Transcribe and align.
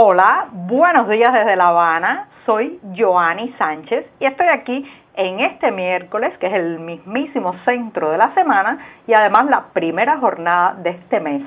Hola, 0.00 0.46
buenos 0.52 1.08
días 1.08 1.32
desde 1.32 1.56
La 1.56 1.70
Habana. 1.70 2.28
Soy 2.46 2.78
Joanny 2.96 3.52
Sánchez 3.58 4.06
y 4.20 4.26
estoy 4.26 4.46
aquí 4.46 4.88
en 5.14 5.40
este 5.40 5.72
miércoles, 5.72 6.38
que 6.38 6.46
es 6.46 6.52
el 6.52 6.78
mismísimo 6.78 7.52
centro 7.64 8.12
de 8.12 8.16
la 8.16 8.32
semana 8.32 8.78
y 9.08 9.12
además 9.14 9.46
la 9.46 9.64
primera 9.72 10.18
jornada 10.18 10.74
de 10.74 10.90
este 10.90 11.18
mes. 11.18 11.42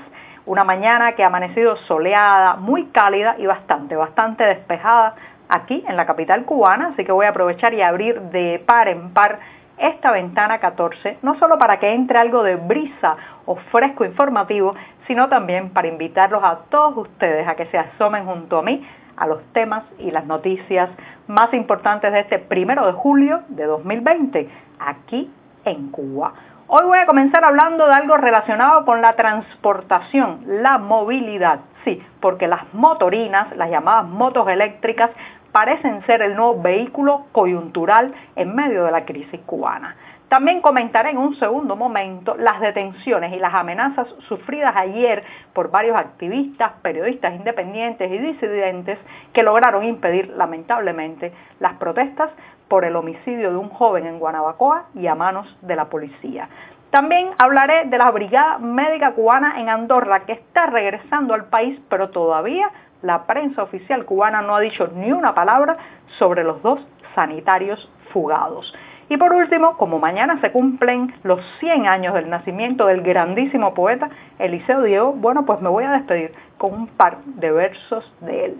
Una 0.46 0.66
mañana 0.66 1.14
que 1.14 1.24
ha 1.24 1.28
amanecido 1.28 1.78
soleada, 1.88 2.58
muy 2.58 2.88
cálida 2.88 3.36
y 3.38 3.46
bastante, 3.46 3.96
bastante 3.96 4.44
despejada 4.44 5.16
aquí 5.48 5.86
en 5.88 5.96
la 5.96 6.06
capital 6.06 6.44
cubana, 6.44 6.88
así 6.88 7.06
que 7.06 7.14
voy 7.14 7.28
a 7.28 7.30
aprovechar 7.30 7.74
y 7.74 7.82
abrir 7.82 8.20
de 8.20 8.62
par 8.66 8.90
en 8.90 9.14
par 9.14 9.40
esta 9.82 10.12
ventana 10.12 10.60
14, 10.60 11.18
no 11.22 11.38
solo 11.40 11.58
para 11.58 11.80
que 11.80 11.94
entre 11.94 12.20
algo 12.20 12.44
de 12.44 12.56
brisa 12.56 13.18
o 13.46 13.56
fresco 13.56 14.06
informativo, 14.06 14.76
sino 15.08 15.28
también 15.28 15.72
para 15.72 15.88
invitarlos 15.88 16.44
a 16.44 16.60
todos 16.70 16.96
ustedes 16.98 17.48
a 17.48 17.56
que 17.56 17.66
se 17.66 17.78
asomen 17.78 18.26
junto 18.26 18.60
a 18.60 18.62
mí 18.62 18.86
a 19.18 19.28
los 19.28 19.44
temas 19.54 19.84
y 20.00 20.12
las 20.12 20.26
noticias 20.26 20.90
más 21.28 21.54
importantes 21.54 22.12
de 22.12 22.22
este 22.22 22.40
primero 22.40 22.86
de 22.86 22.94
julio 22.94 23.42
de 23.50 23.66
2020, 23.66 24.50
aquí 24.80 25.32
en 25.66 25.90
Cuba. 25.90 26.34
Hoy 26.68 26.86
voy 26.86 27.00
a 27.00 27.06
comenzar 27.06 27.44
hablando 27.44 27.86
de 27.86 27.94
algo 27.94 28.16
relacionado 28.16 28.86
con 28.86 29.02
la 29.02 29.14
transportación, 29.14 30.44
la 30.64 30.78
movilidad. 30.78 31.60
Sí, 31.84 32.02
porque 32.22 32.48
las 32.48 32.74
motorinas, 32.74 33.54
las 33.58 33.70
llamadas 33.70 34.06
motos 34.06 34.48
eléctricas, 34.48 35.12
parecen 35.52 36.06
ser 36.06 36.22
el 36.22 36.36
nuevo 36.36 36.62
vehículo 36.62 37.26
coyuntural 37.32 38.14
en 38.36 38.56
medio 38.56 38.86
de 38.86 38.92
la 38.92 39.06
crisis 39.06 39.40
cubana. 39.46 39.96
También 40.32 40.62
comentaré 40.62 41.10
en 41.10 41.18
un 41.18 41.36
segundo 41.36 41.76
momento 41.76 42.36
las 42.38 42.62
detenciones 42.62 43.34
y 43.34 43.40
las 43.40 43.54
amenazas 43.54 44.08
sufridas 44.30 44.74
ayer 44.78 45.24
por 45.52 45.72
varios 45.72 45.98
activistas, 45.98 46.72
periodistas 46.82 47.36
independientes 47.36 48.10
y 48.10 48.18
disidentes 48.18 48.98
que 49.34 49.44
lograron 49.44 49.84
impedir 49.84 50.30
lamentablemente 50.30 51.34
las 51.60 51.74
protestas 51.74 52.30
por 52.70 52.86
el 52.86 52.96
homicidio 52.96 53.52
de 53.52 53.58
un 53.58 53.68
joven 53.68 54.06
en 54.06 54.20
Guanabacoa 54.20 54.86
y 54.96 55.08
a 55.08 55.16
manos 55.16 55.54
de 55.64 55.76
la 55.76 55.90
policía. 55.90 56.48
También 56.92 57.32
hablaré 57.38 57.88
de 57.88 57.98
la 57.98 58.10
Brigada 58.12 58.58
Médica 58.58 59.12
Cubana 59.12 59.60
en 59.60 59.68
Andorra 59.68 60.22
que 60.22 60.32
está 60.32 60.68
regresando 60.68 61.34
al 61.34 61.46
país, 61.46 61.78
pero 61.90 62.10
todavía 62.10 62.70
la 63.02 63.24
prensa 63.24 63.64
oficial 63.64 64.06
cubana 64.06 64.42
no 64.42 64.56
ha 64.56 64.60
dicho 64.60 64.88
ni 64.96 65.12
una 65.12 65.34
palabra 65.34 65.78
sobre 66.20 66.44
los 66.44 66.62
dos 66.62 66.80
sanitarios 67.16 67.92
fugados. 68.12 68.74
Y 69.10 69.18
por 69.18 69.34
último, 69.34 69.76
como 69.76 70.00
mañana 70.00 70.40
se 70.40 70.54
cumplen 70.54 71.14
los 71.24 71.42
100 71.60 71.86
años 71.86 72.14
del 72.14 72.30
nacimiento 72.30 72.88
del 72.88 73.02
grandísimo 73.02 73.74
poeta 73.74 74.10
Eliseo 74.40 74.84
Diego, 74.84 75.12
bueno, 75.12 75.46
pues 75.46 75.60
me 75.60 75.68
voy 75.68 75.84
a 75.84 75.92
despedir 75.92 76.32
con 76.58 76.74
un 76.74 76.88
par 76.88 77.18
de 77.26 77.52
versos 77.52 78.10
de 78.22 78.46
él. 78.46 78.58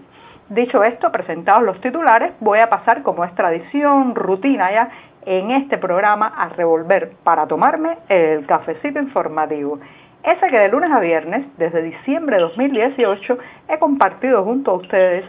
Dicho 0.50 0.84
esto, 0.84 1.10
presentados 1.10 1.62
los 1.62 1.80
titulares, 1.80 2.32
voy 2.40 2.58
a 2.58 2.68
pasar, 2.68 3.02
como 3.02 3.24
es 3.24 3.34
tradición, 3.34 4.14
rutina 4.14 4.70
ya, 4.70 4.90
en 5.24 5.52
este 5.52 5.78
programa 5.78 6.26
a 6.26 6.50
revolver 6.50 7.12
para 7.24 7.46
tomarme 7.46 7.96
el 8.10 8.44
cafecito 8.44 8.98
informativo. 8.98 9.78
Ese 10.24 10.46
que 10.48 10.58
de 10.58 10.68
lunes 10.68 10.90
a 10.92 11.00
viernes, 11.00 11.46
desde 11.58 11.82
diciembre 11.82 12.36
de 12.36 12.42
2018, 12.42 13.38
he 13.68 13.78
compartido 13.78 14.44
junto 14.44 14.70
a 14.70 14.74
ustedes 14.74 15.24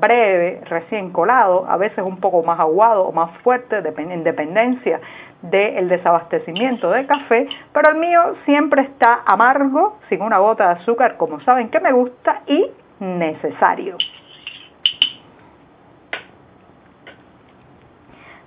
breve, 0.00 0.60
recién 0.66 1.10
colado, 1.10 1.66
a 1.68 1.76
veces 1.76 1.98
un 1.98 2.18
poco 2.18 2.42
más 2.42 2.58
aguado 2.60 3.04
o 3.04 3.12
más 3.12 3.36
fuerte, 3.38 3.76
en 3.78 4.24
dependencia 4.24 5.00
del 5.42 5.88
desabastecimiento 5.88 6.90
de 6.90 7.06
café, 7.06 7.48
pero 7.72 7.90
el 7.90 7.96
mío 7.96 8.36
siempre 8.44 8.82
está 8.82 9.20
amargo, 9.26 9.98
sin 10.08 10.22
una 10.22 10.38
gota 10.38 10.68
de 10.68 10.80
azúcar, 10.80 11.16
como 11.16 11.40
saben 11.40 11.68
que 11.68 11.80
me 11.80 11.92
gusta, 11.92 12.42
y 12.46 12.70
necesario. 13.00 13.96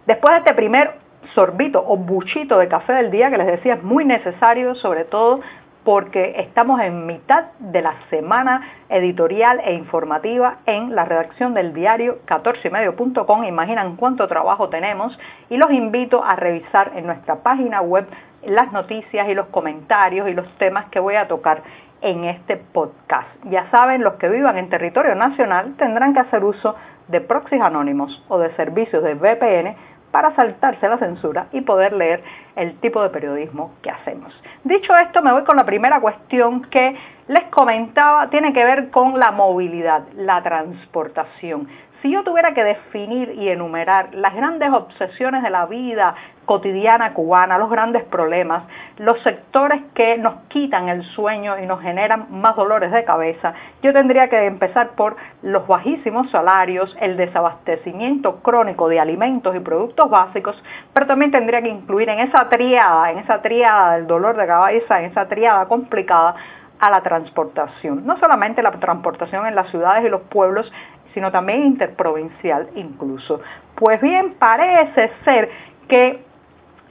Después 0.06 0.34
de 0.34 0.40
este 0.40 0.54
primer 0.56 0.94
sorbito 1.36 1.84
o 1.86 1.98
buchito 1.98 2.58
de 2.58 2.68
café 2.68 2.94
del 2.94 3.12
día 3.12 3.30
que 3.30 3.38
les 3.38 3.48
decía 3.48 3.76
es 3.76 3.84
muy 3.84 4.06
necesario, 4.06 4.76
sobre 4.76 5.06
todo 5.06 5.42
porque 5.84 6.36
estamos 6.38 6.82
en 6.82 7.06
mitad 7.06 7.46
de 7.60 7.82
la 7.82 7.96
semana 8.10 8.62
editorial 8.90 9.62
e 9.64 9.74
informativa 9.74 10.58
en 10.66 10.96
la 10.96 11.06
redacción 11.06 11.54
del 11.54 11.74
diario 11.74 12.20
14ymedio.com. 12.28 13.44
Imaginan 13.46 13.96
cuánto 13.96 14.28
trabajo 14.28 14.70
tenemos 14.70 15.18
y 15.50 15.58
los 15.58 15.72
invito 15.72 16.24
a 16.24 16.36
revisar 16.36 16.92
en 16.96 17.06
nuestra 17.06 17.38
página 17.38 17.82
web 17.82 18.08
las 18.46 18.72
noticias 18.72 19.28
y 19.30 19.34
los 19.34 19.48
comentarios 19.48 20.30
y 20.30 20.34
los 20.34 20.48
temas 20.58 20.86
que 20.90 21.00
voy 21.00 21.16
a 21.16 21.28
tocar 21.28 21.64
en 22.02 22.26
este 22.26 22.58
podcast. 22.58 23.28
Ya 23.46 23.70
saben, 23.72 24.04
los 24.04 24.14
que 24.16 24.30
vivan 24.30 24.58
en 24.58 24.70
territorio 24.70 25.16
nacional 25.16 25.76
tendrán 25.78 26.14
que 26.14 26.22
hacer 26.22 26.44
uso 26.44 26.76
de 27.08 27.22
proxies 27.22 27.62
anónimos 27.62 28.24
o 28.30 28.38
de 28.38 28.56
servicios 28.56 29.04
de 29.04 29.16
VPN 29.16 29.76
para 30.12 30.36
saltarse 30.36 30.88
la 30.88 30.98
censura 30.98 31.48
y 31.52 31.62
poder 31.62 31.94
leer 31.94 32.24
el 32.56 32.80
tipo 32.80 33.02
de 33.02 33.10
periodismo 33.10 33.74
que 33.82 33.90
hacemos. 33.90 34.34
Dicho 34.64 34.96
esto, 34.98 35.22
me 35.22 35.32
voy 35.32 35.44
con 35.44 35.56
la 35.56 35.66
primera 35.66 36.02
cuestión 36.02 36.64
que 36.64 36.96
les 37.28 37.44
comentaba, 37.46 38.30
tiene 38.30 38.54
que 38.54 38.64
ver 38.64 38.90
con 38.90 39.20
la 39.20 39.32
movilidad, 39.32 40.04
la 40.16 40.42
transportación. 40.42 41.68
Si 42.02 42.10
yo 42.10 42.24
tuviera 42.24 42.54
que 42.54 42.64
definir 42.64 43.34
y 43.36 43.50
enumerar 43.50 44.14
las 44.14 44.34
grandes 44.34 44.72
obsesiones 44.72 45.44
de 45.44 45.50
la 45.50 45.66
vida 45.66 46.16
cotidiana 46.46 47.14
cubana, 47.14 47.58
los 47.58 47.70
grandes 47.70 48.06
problemas, 48.06 48.64
los 48.98 49.22
sectores 49.22 49.82
que 49.94 50.18
nos 50.18 50.36
quitan 50.48 50.88
el 50.88 51.04
sueño 51.04 51.60
y 51.60 51.66
nos 51.66 51.82
generan 51.82 52.28
más 52.30 52.56
dolores 52.56 52.92
de 52.94 53.04
cabeza, 53.04 53.54
yo 53.84 53.92
tendría 53.92 54.30
que 54.30 54.46
empezar 54.46 54.92
por 54.92 55.18
los 55.42 55.68
bajísimos 55.68 56.32
salarios, 56.32 56.96
el 57.02 57.18
desabastecimiento 57.18 58.38
crónico 58.44 58.88
de 58.88 59.02
alimentos 59.02 59.54
y 59.54 59.60
productos 59.60 60.10
básicos, 60.10 60.64
pero 60.94 61.06
también 61.06 61.32
tendría 61.32 61.62
que 61.62 61.70
incluir 61.70 62.08
en 62.08 62.20
esa 62.20 62.48
triada, 62.48 63.12
en 63.12 63.18
esa 63.20 63.42
triada 63.42 63.98
del 63.98 64.08
dolor 64.08 64.38
de 64.38 64.48
cabeza, 64.48 65.00
en 65.00 65.12
esa 65.12 65.28
triada 65.28 65.66
complicada, 65.66 66.36
a 66.80 66.90
la 66.90 67.02
transportación. 67.02 68.06
No 68.06 68.18
solamente 68.20 68.64
la 68.64 68.72
transportación 68.72 69.46
en 69.46 69.56
las 69.56 69.70
ciudades 69.70 70.06
y 70.06 70.10
los 70.10 70.22
pueblos, 70.22 70.72
sino 71.14 71.32
también 71.32 71.64
interprovincial 71.64 72.68
incluso. 72.76 73.42
Pues 73.76 74.02
bien, 74.02 74.36
parece 74.40 75.12
ser 75.24 75.50
que 75.88 76.24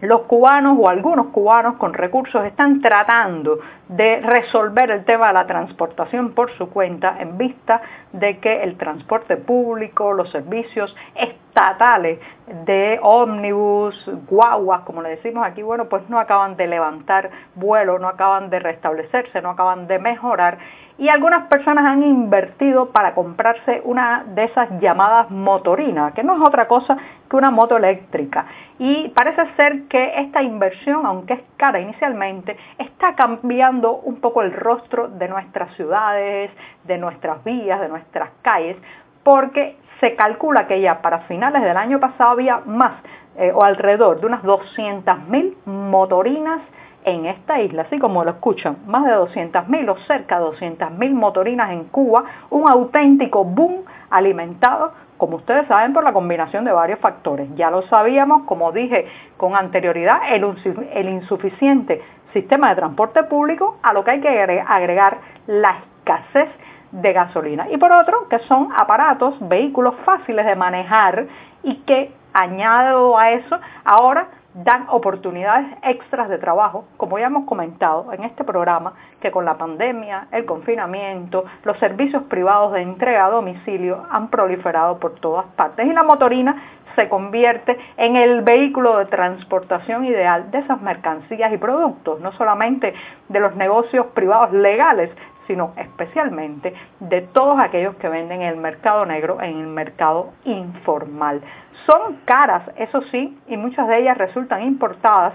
los 0.01 0.23
cubanos 0.23 0.77
o 0.81 0.89
algunos 0.89 1.29
cubanos 1.29 1.77
con 1.77 1.93
recursos 1.93 2.45
están 2.45 2.81
tratando 2.81 3.59
de 3.89 4.21
resolver 4.21 4.91
el 4.91 5.05
tema 5.05 5.29
de 5.29 5.33
la 5.35 5.47
transportación 5.47 6.33
por 6.33 6.51
su 6.57 6.69
cuenta 6.71 7.17
en 7.21 7.39
vista 7.39 7.81
de 8.13 8.39
que 8.39 8.63
el 8.63 8.77
transporte 8.77 9.37
público, 9.37 10.13
los 10.13 10.31
servicios 10.31 10.95
estatales 11.15 12.21
de 12.67 12.99
ómnibus, 13.03 13.95
guaguas, 14.29 14.83
como 14.83 15.03
le 15.03 15.11
decimos 15.11 15.47
aquí, 15.47 15.63
bueno, 15.63 15.87
pues 15.87 16.09
no 16.09 16.19
acaban 16.19 16.57
de 16.57 16.67
levantar 16.67 17.31
vuelo, 17.55 17.99
no 17.99 18.09
acaban 18.09 18.51
de 18.51 18.59
restablecerse, 18.59 19.41
no 19.43 19.51
acaban 19.51 19.87
de 19.87 19.99
mejorar 19.99 20.59
y 20.99 21.09
algunas 21.09 21.47
personas 21.47 21.85
han 21.85 22.03
invertido 22.03 22.91
para 22.91 23.15
comprarse 23.15 23.81
una 23.85 24.25
de 24.35 24.45
esas 24.45 24.69
llamadas 24.81 25.31
motorinas, 25.31 26.13
que 26.13 26.25
no 26.25 26.35
es 26.35 26.43
otra 26.43 26.67
cosa 26.67 26.97
que 27.31 27.37
una 27.37 27.53
moto 27.53 27.77
eléctrica. 27.77 28.47
Y 28.81 29.09
parece 29.11 29.43
ser 29.55 29.85
que 29.85 30.21
esta 30.21 30.43
inversión, 30.43 31.07
aunque 31.07 31.35
es 31.35 31.41
cara 31.57 31.79
inicialmente, 31.79 32.57
está 32.79 33.15
cambiando 33.15 33.78
un 33.85 34.21
poco 34.21 34.43
el 34.43 34.53
rostro 34.53 35.09
de 35.09 35.29
nuestras 35.29 35.75
ciudades, 35.75 36.51
de 36.85 36.99
nuestras 36.99 37.43
vías, 37.45 37.81
de 37.81 37.89
nuestras 37.89 38.31
calles, 38.43 38.77
porque 39.23 39.77
se 40.01 40.15
calcula 40.15 40.67
que 40.67 40.81
ya 40.81 41.03
para 41.03 41.21
finales 41.21 41.63
del 41.63 41.77
año 41.77 42.01
pasado 42.01 42.31
había 42.31 42.59
más 42.65 42.95
eh, 43.37 43.53
o 43.55 43.63
alrededor 43.63 44.21
de 44.21 44.27
unas 44.27 44.43
200.000 44.43 45.55
motorinas 45.67 46.61
en 47.05 47.27
esta 47.27 47.61
isla, 47.61 47.83
así 47.83 47.99
como 47.99 48.25
lo 48.25 48.33
escuchan, 48.33 48.79
más 48.87 49.05
de 49.05 49.13
200.000 49.13 49.91
o 49.91 49.97
cerca 50.07 50.39
de 50.39 50.47
200.000 50.47 51.13
motorinas 51.13 51.71
en 51.71 51.85
Cuba, 51.85 52.25
un 52.51 52.69
auténtico 52.69 53.45
boom 53.45 53.85
alimentado, 54.11 54.93
como 55.19 55.37
ustedes 55.37 55.67
saben, 55.67 55.93
por 55.93 56.05
la 56.05 56.13
combinación 56.13 56.65
de 56.65 56.73
varios 56.73 56.99
factores. 57.01 57.49
Ya 57.57 57.71
lo 57.71 57.83
sabíamos, 57.83 58.45
como 58.45 58.73
dije 58.73 59.07
con 59.37 59.55
anterioridad, 59.55 60.21
el, 60.31 61.09
insuficiente 61.09 62.01
sistema 62.33 62.71
de 62.71 62.77
transporte 62.77 63.25
público, 63.25 63.79
a 63.83 63.93
lo 63.93 64.05
que 64.05 64.13
hay 64.13 64.21
que 64.21 64.29
agregar 64.67 65.19
la 65.47 65.79
escasez 65.79 66.49
de 66.93 67.13
gasolina. 67.13 67.69
Y 67.71 67.77
por 67.77 67.93
otro, 67.93 68.29
que 68.29 68.39
son 68.41 68.71
aparatos, 68.75 69.37
vehículos 69.41 69.95
fáciles 70.05 70.47
de 70.47 70.57
manejar 70.57 71.27
y 71.63 71.75
que, 71.81 72.13
añado 72.33 73.19
a 73.19 73.33
eso, 73.33 73.59
ahora 73.85 74.29
dan 74.65 74.87
oportunidades 74.91 75.67
extras 75.83 76.29
de 76.29 76.39
trabajo, 76.39 76.85
como 76.97 77.19
ya 77.19 77.27
hemos 77.27 77.45
comentado 77.47 78.13
en 78.13 78.25
este 78.25 78.45
programa, 78.45 78.95
que 79.21 79.31
con 79.31 79.45
la 79.45 79.57
pandemia, 79.57 80.29
el 80.33 80.47
confinamiento, 80.47 81.45
los 81.65 81.79
servicios 81.79 82.25
privados 82.25 82.73
de 82.73 82.83
entrega 82.83 83.27
a 83.27 83.31
domicilio 83.31 84.07
han 84.11 84.29
proliferado 84.29 84.99
por 84.99 85.15
todas 85.21 85.47
partes. 85.57 85.87
Y 85.87 85.93
la 85.93 86.03
motorina 86.03 86.63
se 86.97 87.09
convierte 87.09 87.79
en 87.97 88.17
el 88.17 88.43
vehículo 88.43 88.99
de 88.99 89.07
transportación 89.07 90.05
ideal 90.05 90.51
de 90.51 90.59
esas 90.59 90.81
mercancías 90.81 91.53
y 91.53 91.57
productos, 91.57 92.21
no 92.21 92.33
solamente 92.33 92.93
de 93.29 93.41
los 93.41 93.55
negocios 93.55 94.07
privados 94.07 94.53
legales, 94.53 95.11
sino 95.49 95.73
especialmente 95.77 96.73
de 97.01 97.23
todos 97.23 97.59
aquellos 97.59 97.97
que 97.97 98.09
venden 98.09 98.43
en 98.43 98.49
el 98.49 98.57
mercado 98.57 99.05
negro, 99.05 99.43
en 99.43 99.59
el 99.59 99.67
mercado 99.67 100.31
informal. 100.45 101.41
Son 101.87 102.19
caras, 102.25 102.63
eso 102.77 103.03
sí, 103.11 103.37
y 103.49 103.57
muchas 103.57 103.89
de 103.89 103.99
ellas 103.99 104.17
resultan 104.17 104.63
importadas 104.63 105.35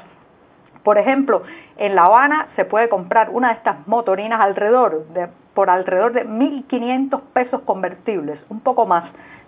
por 0.83 0.97
ejemplo, 0.97 1.43
en 1.77 1.95
La 1.95 2.05
Habana 2.05 2.47
se 2.55 2.65
puede 2.65 2.89
comprar 2.89 3.29
una 3.29 3.49
de 3.49 3.53
estas 3.55 3.87
motorinas 3.87 4.41
alrededor 4.41 5.07
de, 5.09 5.29
por 5.53 5.69
alrededor 5.69 6.13
de 6.13 6.27
1.500 6.27 7.21
pesos 7.33 7.61
convertibles, 7.61 8.39
un 8.49 8.59
poco 8.59 8.85
más 8.85 9.05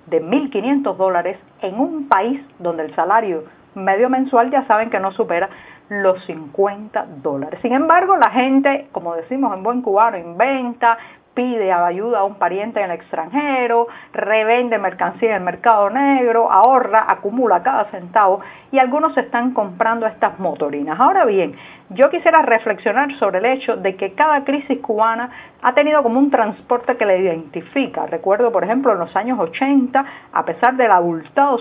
de 0.08 0.24
1.500 0.24 0.96
dólares 0.96 1.38
en 1.62 1.80
un 1.80 2.08
país 2.08 2.42
donde 2.60 2.84
el 2.84 2.96
salario 2.96 3.44
medio 3.76 4.10
mensual 4.10 4.50
ya 4.52 4.66
saben 4.66 4.90
que 4.90 5.00
no 5.00 5.12
supera 5.12 5.50
los 5.90 6.24
50 6.26 7.06
dólares. 7.22 7.60
Sin 7.62 7.74
embargo, 7.74 8.18
la 8.18 8.32
gente, 8.32 8.88
como 8.92 9.16
decimos 9.16 9.56
en 9.56 9.64
buen 9.64 9.82
cubano, 9.82 10.18
inventa, 10.18 10.98
pide 11.36 11.72
ayuda 11.72 12.20
a 12.20 12.24
un 12.24 12.36
pariente 12.36 12.80
en 12.80 12.90
el 12.90 12.96
extranjero, 12.96 13.88
revende 14.14 14.78
mercancía 14.80 15.32
en 15.32 15.36
el 15.36 15.44
mercado 15.44 15.90
negro, 15.90 16.52
ahorra, 16.52 17.06
acumula 17.08 17.62
cada 17.62 17.86
centavo 17.92 18.40
y 18.72 18.80
algunos 18.80 19.16
están 19.18 19.54
comprando 19.54 20.08
estas 20.08 20.40
motorinas. 20.40 21.00
Ahora 21.00 21.26
bien, 21.26 21.56
yo 21.90 22.10
quisiera 22.10 22.42
reflexionar 22.42 23.14
sobre 23.20 23.40
el 23.40 23.46
hecho 23.46 23.76
de 23.78 23.96
que 23.96 24.14
cada 24.14 24.44
crisis 24.44 24.80
cubana 24.80 25.30
ha 25.62 25.74
tenido 25.74 26.02
como 26.02 26.20
un 26.20 26.32
transporte 26.32 26.98
que 26.98 27.06
le 27.06 27.20
identifica. 27.20 28.06
Recuerdo, 28.06 28.52
por 28.52 28.64
ejemplo, 28.64 28.94
en 28.94 29.00
los 29.00 29.16
años 29.16 29.38
80, 29.40 30.06
a 30.34 30.46
pesar 30.46 30.76
del 30.78 30.92
abultado 30.92 31.58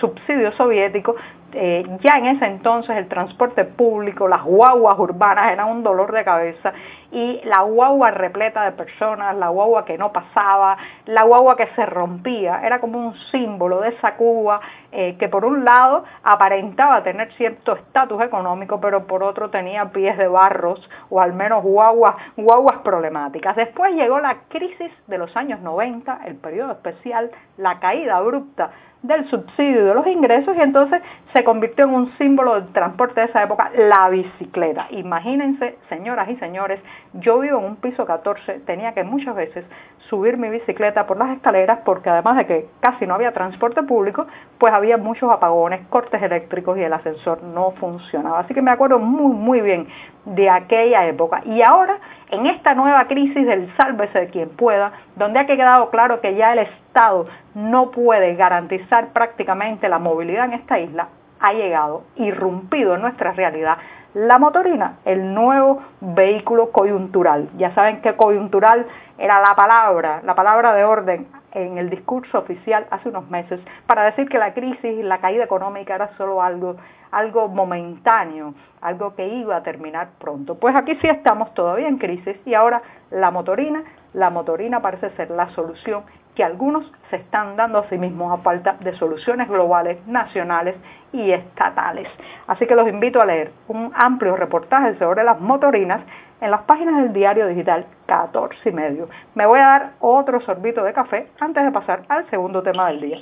subsidio 0.00 0.52
soviético, 0.52 1.14
eh, 1.54 1.84
ya 2.00 2.18
en 2.18 2.26
ese 2.26 2.46
entonces 2.46 2.96
el 2.96 3.08
transporte 3.08 3.64
público, 3.64 4.28
las 4.28 4.42
guaguas 4.42 4.98
urbanas 4.98 5.52
eran 5.52 5.68
un 5.68 5.82
dolor 5.82 6.12
de 6.12 6.24
cabeza 6.24 6.72
y 7.10 7.40
la 7.44 7.62
guagua 7.62 8.10
repleta 8.10 8.64
de 8.64 8.72
personas, 8.72 9.36
la 9.36 9.48
guagua 9.48 9.84
que 9.84 9.98
no 9.98 10.12
pasaba, 10.12 10.76
la 11.06 11.24
guagua 11.24 11.56
que 11.56 11.66
se 11.76 11.84
rompía, 11.86 12.60
era 12.64 12.80
como 12.80 12.98
un 12.98 13.14
símbolo 13.30 13.80
de 13.80 13.90
esa 13.90 14.14
Cuba 14.14 14.60
eh, 14.92 15.16
que 15.18 15.28
por 15.28 15.44
un 15.44 15.64
lado 15.64 16.04
aparentaba 16.22 17.02
tener 17.02 17.32
cierto 17.32 17.72
estatus 17.72 18.22
económico, 18.22 18.80
pero 18.80 19.06
por 19.06 19.22
otro 19.22 19.50
tenía 19.50 19.90
pies 19.90 20.18
de 20.18 20.28
barros 20.28 20.88
o 21.08 21.20
al 21.20 21.32
menos 21.32 21.62
guaguas, 21.62 22.16
guaguas 22.36 22.78
problemáticas. 22.78 23.56
Después 23.56 23.94
llegó 23.94 24.20
la 24.20 24.36
crisis 24.48 24.92
de 25.06 25.18
los 25.18 25.34
años 25.36 25.60
90, 25.60 26.20
el 26.26 26.36
periodo 26.36 26.72
especial, 26.72 27.30
la 27.56 27.80
caída 27.80 28.16
abrupta 28.18 28.70
del 29.02 29.28
subsidio 29.28 29.84
de 29.84 29.94
los 29.94 30.06
ingresos 30.06 30.56
y 30.56 30.60
entonces 30.60 31.02
se 31.32 31.42
convirtió 31.42 31.84
en 31.86 31.94
un 31.94 32.12
símbolo 32.18 32.54
del 32.54 32.72
transporte 32.72 33.20
de 33.20 33.26
esa 33.26 33.42
época, 33.42 33.70
la 33.76 34.08
bicicleta. 34.08 34.86
Imagínense, 34.90 35.76
señoras 35.88 36.28
y 36.28 36.36
señores, 36.36 36.80
yo 37.14 37.40
vivo 37.40 37.58
en 37.58 37.64
un 37.64 37.76
piso 37.76 38.06
14, 38.06 38.60
tenía 38.60 38.92
que 38.94 39.02
muchas 39.02 39.34
veces 39.34 39.64
subir 40.08 40.36
mi 40.36 40.50
bicicleta 40.50 41.06
por 41.06 41.16
las 41.16 41.30
escaleras 41.30 41.80
porque 41.84 42.10
además 42.10 42.36
de 42.36 42.46
que 42.46 42.66
casi 42.80 43.06
no 43.06 43.14
había 43.14 43.32
transporte 43.32 43.82
público, 43.82 44.26
pues 44.58 44.72
había 44.82 44.96
muchos 44.96 45.30
apagones, 45.30 45.86
cortes 45.88 46.22
eléctricos 46.22 46.76
y 46.76 46.82
el 46.82 46.92
ascensor 46.92 47.42
no 47.42 47.70
funcionaba. 47.72 48.40
Así 48.40 48.52
que 48.52 48.62
me 48.62 48.70
acuerdo 48.70 48.98
muy, 48.98 49.32
muy 49.32 49.60
bien 49.60 49.86
de 50.24 50.50
aquella 50.50 51.06
época. 51.06 51.42
Y 51.44 51.62
ahora, 51.62 51.98
en 52.30 52.46
esta 52.46 52.74
nueva 52.74 53.06
crisis 53.06 53.46
del 53.46 53.74
sálvese 53.76 54.18
de 54.18 54.26
quien 54.28 54.50
pueda, 54.50 54.92
donde 55.16 55.38
ha 55.38 55.46
quedado 55.46 55.90
claro 55.90 56.20
que 56.20 56.34
ya 56.34 56.52
el 56.52 56.60
Estado 56.60 57.26
no 57.54 57.90
puede 57.90 58.34
garantizar 58.34 59.12
prácticamente 59.12 59.88
la 59.88 59.98
movilidad 59.98 60.46
en 60.46 60.54
esta 60.54 60.78
isla, 60.78 61.08
ha 61.40 61.52
llegado 61.52 62.02
irrumpido 62.16 62.94
en 62.94 63.02
nuestra 63.02 63.32
realidad 63.32 63.78
la 64.14 64.38
motorina, 64.38 64.98
el 65.04 65.32
nuevo 65.32 65.82
vehículo 66.00 66.70
coyuntural. 66.70 67.48
Ya 67.56 67.74
saben 67.74 68.02
que 68.02 68.14
coyuntural 68.14 68.86
era 69.18 69.40
la 69.40 69.54
palabra, 69.54 70.20
la 70.24 70.34
palabra 70.34 70.74
de 70.74 70.84
orden 70.84 71.26
en 71.54 71.78
el 71.78 71.90
discurso 71.90 72.38
oficial 72.38 72.86
hace 72.90 73.08
unos 73.08 73.28
meses 73.30 73.60
para 73.86 74.04
decir 74.04 74.28
que 74.28 74.38
la 74.38 74.54
crisis 74.54 74.84
y 74.84 75.02
la 75.02 75.18
caída 75.18 75.44
económica 75.44 75.94
era 75.94 76.16
solo 76.16 76.42
algo, 76.42 76.76
algo 77.10 77.48
momentáneo, 77.48 78.54
algo 78.80 79.14
que 79.14 79.26
iba 79.26 79.56
a 79.56 79.62
terminar 79.62 80.10
pronto. 80.18 80.58
Pues 80.58 80.74
aquí 80.74 80.96
sí 80.96 81.08
estamos 81.08 81.52
todavía 81.54 81.88
en 81.88 81.98
crisis 81.98 82.36
y 82.46 82.54
ahora 82.54 82.82
la 83.10 83.30
motorina, 83.30 83.82
la 84.14 84.30
motorina 84.30 84.80
parece 84.80 85.10
ser 85.10 85.30
la 85.30 85.48
solución 85.50 86.04
que 86.34 86.42
algunos 86.42 86.90
se 87.10 87.16
están 87.16 87.56
dando 87.56 87.78
a 87.78 87.88
sí 87.88 87.98
mismos 87.98 88.32
a 88.32 88.42
falta 88.42 88.76
de 88.80 88.94
soluciones 88.94 89.48
globales, 89.48 89.98
nacionales 90.06 90.76
y 91.12 91.30
estatales. 91.30 92.08
Así 92.46 92.66
que 92.66 92.74
los 92.74 92.88
invito 92.88 93.20
a 93.20 93.26
leer 93.26 93.52
un 93.68 93.92
amplio 93.94 94.34
reportaje 94.36 94.96
sobre 94.98 95.24
las 95.24 95.38
motorinas 95.40 96.00
en 96.42 96.50
las 96.50 96.62
páginas 96.62 96.96
del 96.96 97.12
diario 97.12 97.46
digital 97.46 97.86
14 98.06 98.68
y 98.68 98.72
medio. 98.72 99.08
Me 99.34 99.46
voy 99.46 99.60
a 99.60 99.66
dar 99.66 99.92
otro 100.00 100.40
sorbito 100.40 100.82
de 100.82 100.92
café 100.92 101.28
antes 101.38 101.62
de 101.64 101.70
pasar 101.70 102.02
al 102.08 102.28
segundo 102.30 102.62
tema 102.62 102.88
del 102.88 103.00
día. 103.00 103.18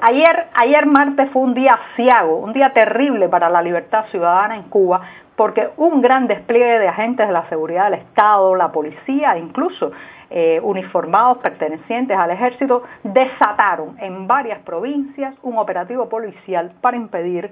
Ayer, 0.00 0.46
ayer 0.54 0.86
martes 0.86 1.28
fue 1.30 1.42
un 1.42 1.54
día 1.54 1.78
ciago, 1.96 2.36
un 2.36 2.52
día 2.52 2.72
terrible 2.72 3.28
para 3.28 3.50
la 3.50 3.60
libertad 3.60 4.06
ciudadana 4.10 4.56
en 4.56 4.62
Cuba 4.62 5.02
porque 5.36 5.70
un 5.76 6.02
gran 6.02 6.26
despliegue 6.26 6.78
de 6.78 6.88
agentes 6.88 7.26
de 7.26 7.32
la 7.32 7.48
seguridad 7.48 7.84
del 7.84 8.00
Estado, 8.00 8.54
la 8.54 8.70
policía, 8.70 9.38
incluso 9.38 9.90
eh, 10.28 10.60
uniformados 10.62 11.38
pertenecientes 11.38 12.16
al 12.16 12.30
ejército, 12.30 12.82
desataron 13.02 13.96
en 13.98 14.26
varias 14.26 14.60
provincias 14.60 15.34
un 15.42 15.56
operativo 15.58 16.08
policial 16.08 16.72
para 16.80 16.96
impedir 16.96 17.50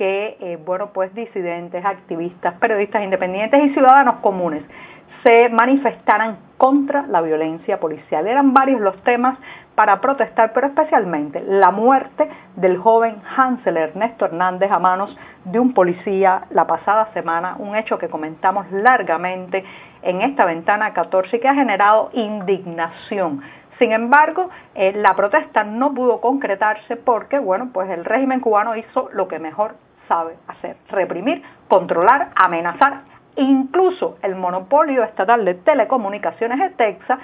que, 0.00 0.38
eh, 0.40 0.58
bueno, 0.64 0.94
pues 0.94 1.14
disidentes, 1.14 1.84
activistas, 1.84 2.54
periodistas 2.54 3.04
independientes 3.04 3.62
y 3.62 3.74
ciudadanos 3.74 4.20
comunes 4.22 4.62
se 5.22 5.50
manifestaran 5.50 6.38
contra 6.56 7.02
la 7.02 7.20
violencia 7.20 7.78
policial. 7.78 8.26
Eran 8.26 8.54
varios 8.54 8.80
los 8.80 8.96
temas 9.02 9.36
para 9.74 10.00
protestar, 10.00 10.54
pero 10.54 10.68
especialmente 10.68 11.42
la 11.46 11.70
muerte 11.70 12.30
del 12.56 12.78
joven 12.78 13.16
Hansel 13.36 13.76
Ernesto 13.76 14.24
Hernández 14.24 14.70
a 14.72 14.78
manos 14.78 15.14
de 15.44 15.60
un 15.60 15.74
policía 15.74 16.44
la 16.48 16.66
pasada 16.66 17.12
semana, 17.12 17.56
un 17.58 17.76
hecho 17.76 17.98
que 17.98 18.08
comentamos 18.08 18.72
largamente 18.72 19.62
en 20.00 20.22
esta 20.22 20.46
ventana 20.46 20.94
14 20.94 21.36
y 21.36 21.40
que 21.40 21.48
ha 21.48 21.54
generado 21.54 22.08
indignación. 22.14 23.42
Sin 23.78 23.92
embargo, 23.92 24.48
eh, 24.74 24.94
la 24.94 25.14
protesta 25.14 25.62
no 25.62 25.92
pudo 25.92 26.22
concretarse 26.22 26.96
porque, 26.96 27.38
bueno, 27.38 27.68
pues 27.70 27.90
el 27.90 28.06
régimen 28.06 28.40
cubano 28.40 28.76
hizo 28.76 29.10
lo 29.12 29.28
que 29.28 29.38
mejor 29.38 29.74
sabe 30.10 30.34
hacer, 30.48 30.76
reprimir, 30.88 31.40
controlar, 31.68 32.30
amenazar. 32.34 33.02
Incluso 33.36 34.18
el 34.22 34.34
monopolio 34.34 35.04
estatal 35.04 35.44
de 35.44 35.54
telecomunicaciones 35.54 36.60
ETEXA 36.72 37.18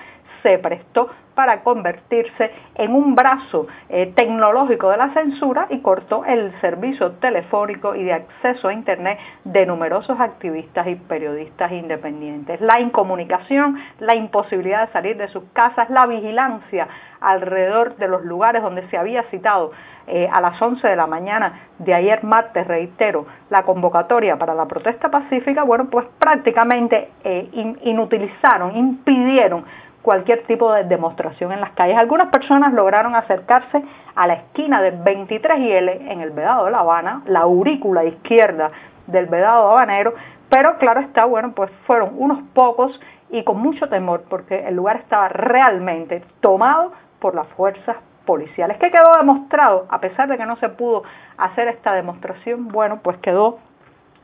se 0.47 0.59
prestó 0.59 1.09
para 1.35 1.62
convertirse 1.62 2.53
en 2.76 2.95
un 2.95 3.17
brazo 3.17 3.67
eh, 3.88 4.12
tecnológico 4.15 4.91
de 4.91 4.97
la 4.97 5.12
censura 5.12 5.67
y 5.71 5.81
cortó 5.81 6.25
el 6.25 6.53
servicio 6.61 7.12
telefónico 7.12 7.97
y 7.97 8.05
de 8.05 8.12
acceso 8.12 8.69
a 8.69 8.73
Internet 8.73 9.19
de 9.45 9.67
numerosos 9.67 10.19
activistas 10.21 10.87
y 10.87 10.95
periodistas 10.95 11.73
independientes. 11.73 12.61
La 12.61 12.81
incomunicación, 12.81 13.76
la 13.99 14.15
imposibilidad 14.15 14.87
de 14.87 14.93
salir 14.93 15.17
de 15.17 15.29
sus 15.29 15.43
casas, 15.53 15.91
la 15.91 16.07
vigilancia 16.07 16.88
alrededor 17.21 17.97
de 17.97 18.09
los 18.09 18.25
lugares 18.25 18.62
donde 18.62 18.88
se 18.88 18.97
había 18.97 19.25
citado 19.25 19.73
eh, 20.07 20.29
a 20.33 20.41
las 20.41 20.61
11 20.62 20.87
de 20.87 20.95
la 20.95 21.07
mañana 21.07 21.61
de 21.79 21.93
ayer 21.93 22.23
martes, 22.23 22.67
reitero, 22.67 23.26
la 23.50 23.65
convocatoria 23.65 24.38
para 24.38 24.55
la 24.55 24.67
protesta 24.67 25.11
pacífica, 25.11 25.65
bueno, 25.65 25.88
pues 25.91 26.07
prácticamente 26.19 27.11
eh, 27.25 27.76
inutilizaron, 27.83 28.76
impidieron 28.76 29.65
cualquier 30.07 30.45
tipo 30.45 30.73
de 30.73 30.85
demostración 30.85 31.51
en 31.51 31.61
las 31.61 31.73
calles. 31.73 31.99
Algunas 31.99 32.29
personas 32.29 32.73
lograron 32.73 33.17
acercarse 33.17 33.83
a 34.15 34.29
la 34.29 34.35
esquina 34.35 34.81
del 34.81 34.99
23 34.99 35.59
y 35.59 35.73
L 35.73 36.13
en 36.13 36.21
el 36.21 36.31
Vedado 36.31 36.67
de 36.67 36.71
La 36.71 36.79
Habana, 36.79 37.23
la 37.27 37.41
aurícula 37.41 38.05
izquierda 38.05 38.71
del 39.09 39.27
Vedado 39.27 39.69
habanero, 39.69 40.15
pero 40.49 40.79
claro 40.79 41.01
está, 41.01 41.25
bueno, 41.25 41.51
pues 41.57 41.73
fueron 41.89 42.11
unos 42.19 42.39
pocos 42.55 43.01
y 43.31 43.43
con 43.43 43.59
mucho 43.59 43.89
temor 43.89 44.23
porque 44.31 44.69
el 44.69 44.77
lugar 44.77 44.99
estaba 44.99 45.27
realmente 45.27 46.23
tomado 46.39 46.93
por 47.19 47.35
las 47.35 47.49
fuerzas 47.49 47.97
policiales. 48.27 48.77
¿Qué 48.79 48.93
quedó 48.93 49.17
demostrado? 49.17 49.87
A 49.89 49.99
pesar 49.99 50.29
de 50.29 50.37
que 50.37 50.47
no 50.47 50.55
se 50.59 50.69
pudo 50.69 51.03
hacer 51.37 51.67
esta 51.67 51.93
demostración, 51.95 52.69
bueno, 52.69 53.01
pues 53.03 53.17
quedó 53.19 53.59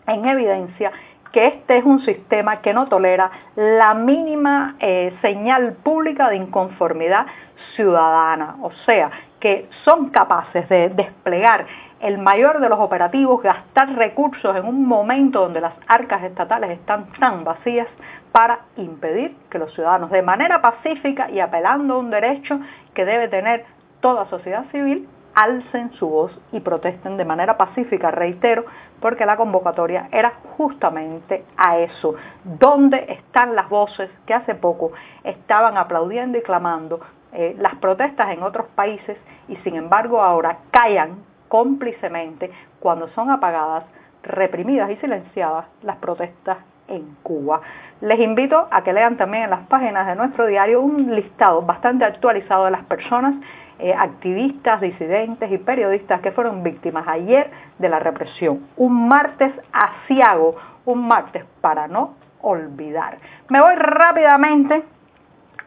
en 0.06 0.26
evidencia 0.26 0.92
que 1.32 1.46
este 1.46 1.78
es 1.78 1.84
un 1.84 2.04
sistema 2.04 2.60
que 2.60 2.74
no 2.74 2.86
tolera 2.88 3.30
la 3.56 3.94
mínima 3.94 4.76
eh, 4.78 5.14
señal 5.22 5.74
pública 5.82 6.28
de 6.28 6.36
inconformidad 6.36 7.26
ciudadana, 7.74 8.56
o 8.62 8.70
sea, 8.84 9.10
que 9.40 9.68
son 9.84 10.10
capaces 10.10 10.68
de 10.68 10.90
desplegar 10.90 11.66
el 12.00 12.18
mayor 12.18 12.60
de 12.60 12.68
los 12.68 12.78
operativos, 12.80 13.42
gastar 13.42 13.94
recursos 13.94 14.54
en 14.56 14.66
un 14.66 14.86
momento 14.86 15.40
donde 15.40 15.60
las 15.60 15.74
arcas 15.86 16.22
estatales 16.24 16.70
están 16.70 17.06
tan 17.18 17.44
vacías 17.44 17.88
para 18.32 18.60
impedir 18.76 19.36
que 19.50 19.58
los 19.58 19.72
ciudadanos 19.74 20.10
de 20.10 20.22
manera 20.22 20.60
pacífica 20.60 21.30
y 21.30 21.40
apelando 21.40 21.94
a 21.94 21.98
un 21.98 22.10
derecho 22.10 22.58
que 22.94 23.04
debe 23.04 23.28
tener 23.28 23.64
toda 24.00 24.26
sociedad 24.26 24.64
civil 24.72 25.08
alcen 25.34 25.92
su 25.94 26.08
voz 26.08 26.38
y 26.52 26.60
protesten 26.60 27.16
de 27.16 27.24
manera 27.24 27.56
pacífica, 27.56 28.10
reitero, 28.10 28.64
porque 29.00 29.26
la 29.26 29.36
convocatoria 29.36 30.08
era 30.12 30.34
justamente 30.56 31.44
a 31.56 31.78
eso. 31.78 32.14
¿Dónde 32.44 33.04
están 33.08 33.54
las 33.54 33.68
voces 33.68 34.10
que 34.26 34.34
hace 34.34 34.54
poco 34.54 34.92
estaban 35.24 35.76
aplaudiendo 35.76 36.38
y 36.38 36.42
clamando 36.42 37.00
eh, 37.32 37.56
las 37.58 37.76
protestas 37.76 38.30
en 38.30 38.42
otros 38.42 38.66
países 38.74 39.16
y 39.48 39.56
sin 39.56 39.76
embargo 39.76 40.20
ahora 40.20 40.58
callan 40.70 41.24
cómplicemente 41.48 42.50
cuando 42.78 43.08
son 43.08 43.30
apagadas, 43.30 43.84
reprimidas 44.22 44.90
y 44.90 44.96
silenciadas 44.96 45.66
las 45.82 45.96
protestas 45.96 46.58
en 46.88 47.16
Cuba. 47.22 47.60
Les 48.00 48.20
invito 48.20 48.68
a 48.70 48.82
que 48.82 48.92
lean 48.92 49.16
también 49.16 49.44
en 49.44 49.50
las 49.50 49.66
páginas 49.66 50.06
de 50.06 50.14
nuestro 50.14 50.46
diario 50.46 50.80
un 50.80 51.14
listado 51.14 51.62
bastante 51.62 52.04
actualizado 52.04 52.66
de 52.66 52.72
las 52.72 52.84
personas 52.84 53.34
eh, 53.82 53.92
activistas, 53.98 54.80
disidentes 54.80 55.50
y 55.50 55.58
periodistas 55.58 56.20
que 56.20 56.30
fueron 56.30 56.62
víctimas 56.62 57.04
ayer 57.08 57.50
de 57.78 57.88
la 57.88 57.98
represión. 57.98 58.68
Un 58.76 59.08
martes 59.08 59.52
asiago, 59.72 60.54
un 60.84 61.08
martes 61.08 61.44
para 61.60 61.88
no 61.88 62.14
olvidar. 62.42 63.18
Me 63.48 63.60
voy 63.60 63.74
rápidamente 63.74 64.84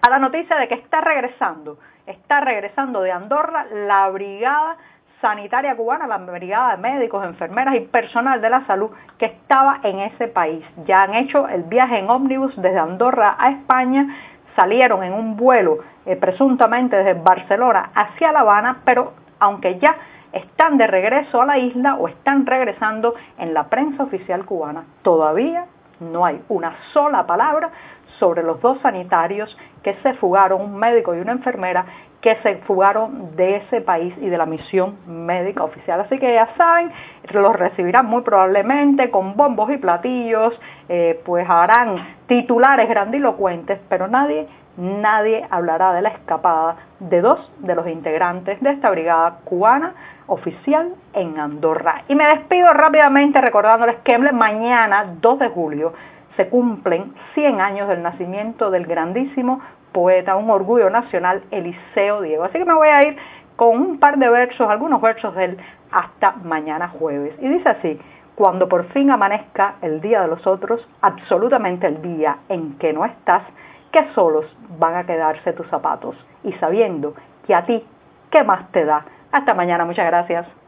a 0.02 0.10
la 0.10 0.20
noticia 0.20 0.56
de 0.56 0.70
que 0.70 0.76
está 0.76 1.02
regresando, 1.02 1.78
está 2.06 2.40
regresando 2.40 3.02
de 3.02 3.12
Andorra 3.12 3.66
la 3.66 4.08
brigada 4.10 4.78
sanitaria 5.20 5.76
cubana, 5.76 6.08
la 6.08 6.18
brigada 6.18 6.78
de 6.78 6.82
médicos, 6.82 7.26
enfermeras 7.26 7.76
y 7.76 7.82
personal 7.82 8.40
de 8.40 8.50
la 8.50 8.66
salud 8.66 8.92
que 9.18 9.26
estaba 9.26 9.80
en 9.84 10.00
ese 10.00 10.30
país. 10.30 10.64
Ya 10.86 11.04
han 11.04 11.16
hecho 11.16 11.50
el 11.50 11.64
viaje 11.64 11.98
en 11.98 12.10
ómnibus 12.10 12.56
desde 12.56 12.80
Andorra 12.80 13.36
a 13.38 13.52
España 13.52 14.08
salieron 14.56 15.04
en 15.04 15.14
un 15.14 15.36
vuelo 15.36 15.80
eh, 16.06 16.16
presuntamente 16.16 16.96
desde 16.96 17.14
Barcelona 17.14 17.92
hacia 17.94 18.32
La 18.32 18.40
Habana, 18.42 18.82
pero 18.86 19.14
aunque 19.40 19.80
ya 19.80 19.96
están 20.32 20.78
de 20.78 20.88
regreso 20.88 21.42
a 21.42 21.46
la 21.46 21.58
isla 21.58 21.96
o 21.96 22.08
están 22.08 22.46
regresando 22.46 23.16
en 23.38 23.54
la 23.54 23.70
prensa 23.70 24.04
oficial 24.04 24.46
cubana, 24.46 24.86
todavía 25.02 25.66
no 26.00 26.26
hay 26.26 26.42
una 26.50 26.76
sola 26.92 27.26
palabra 27.26 27.72
sobre 28.20 28.44
los 28.44 28.62
dos 28.62 28.80
sanitarios 28.82 29.56
que 29.84 29.96
se 30.04 30.14
fugaron, 30.16 30.62
un 30.62 30.78
médico 30.78 31.16
y 31.16 31.20
una 31.20 31.34
enfermera, 31.34 31.86
que 32.22 32.36
se 32.42 32.56
fugaron 32.66 33.36
de 33.36 33.58
ese 33.58 33.82
país 33.82 34.14
y 34.20 34.30
de 34.30 34.38
la 34.38 34.48
misión 34.48 34.98
médica 35.06 35.64
oficial. 35.64 36.02
Así 36.02 36.18
que 36.18 36.34
ya 36.34 36.50
saben, 36.58 36.92
los 37.32 37.56
recibirán 37.56 38.08
muy 38.08 38.24
probablemente 38.24 39.12
con 39.12 39.36
bombos 39.36 39.70
y 39.70 39.78
platillos, 39.78 40.60
eh, 40.90 41.22
pues 41.26 41.50
harán 41.50 42.16
titulares 42.28 42.88
grandilocuentes, 42.88 43.80
pero 43.90 44.08
nadie, 44.08 44.48
nadie 44.78 45.46
hablará 45.50 45.94
de 45.94 46.02
la 46.02 46.10
escapada 46.10 46.76
de 47.00 47.22
dos 47.22 47.52
de 47.60 47.76
los 47.76 47.88
integrantes 47.88 48.62
de 48.62 48.72
esta 48.72 48.90
brigada 48.90 49.40
cubana 49.46 49.94
oficial 50.28 50.94
en 51.14 51.40
Andorra. 51.40 52.04
Y 52.08 52.16
me 52.16 52.28
despido 52.28 52.72
rápidamente 52.74 53.42
recordándoles 53.42 53.98
que 54.04 54.18
mañana, 54.18 55.06
2 55.22 55.40
de 55.40 55.50
julio, 55.50 55.94
se 56.36 56.50
cumplen 56.50 57.14
100 57.34 57.62
años 57.62 57.88
del 57.88 58.04
nacimiento 58.04 58.70
del 58.72 58.86
grandísimo 58.86 59.62
poeta, 59.92 60.36
un 60.36 60.50
orgullo 60.50 60.90
nacional, 60.90 61.44
Eliseo 61.52 62.22
Diego. 62.22 62.44
Así 62.44 62.58
que 62.58 62.66
me 62.66 62.74
voy 62.74 62.90
a 62.90 63.04
ir 63.04 63.18
con 63.56 63.70
un 63.78 64.00
par 64.00 64.18
de 64.18 64.28
versos, 64.30 64.70
algunos 64.70 65.02
versos 65.02 65.34
de 65.36 65.46
él, 65.46 65.58
hasta 65.92 66.34
mañana 66.44 66.90
jueves. 66.90 67.34
Y 67.40 67.48
dice 67.48 67.70
así, 67.70 68.00
cuando 68.36 68.68
por 68.68 68.86
fin 68.90 69.10
amanezca 69.12 69.76
el 69.82 70.02
día 70.02 70.22
de 70.22 70.28
los 70.28 70.46
otros, 70.46 70.86
absolutamente 71.02 71.88
el 71.88 72.02
día 72.02 72.38
en 72.50 72.78
que 72.78 72.92
no 72.94 73.06
estás, 73.06 73.44
que 73.92 74.12
solos 74.14 74.46
van 74.78 74.96
a 74.96 75.06
quedarse 75.06 75.54
tus 75.54 75.68
zapatos. 75.68 76.16
Y 76.44 76.52
sabiendo 76.54 77.14
que 77.48 77.56
a 77.56 77.66
ti, 77.66 77.84
¿qué 78.30 78.44
más 78.44 78.70
te 78.72 78.84
da? 78.84 79.06
Hasta 79.32 79.54
mañana, 79.54 79.86
muchas 79.86 80.06
gracias. 80.06 80.65